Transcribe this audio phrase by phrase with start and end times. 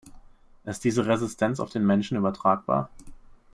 [0.63, 2.89] Ist diese Resistenz auf den Menschen übertragbar?